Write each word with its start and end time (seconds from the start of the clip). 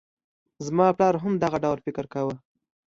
زما 0.65 0.87
پلار 0.97 1.15
هم 1.23 1.33
دغه 1.43 1.57
ډول 1.63 1.77
فکر 1.85 2.05
کاوه. 2.13 2.35